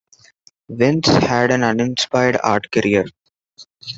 Vince 0.67 1.09
had 1.09 1.51
an 1.51 1.63
uninspired 1.63 2.35
art 2.43 2.71
career. 2.71 3.05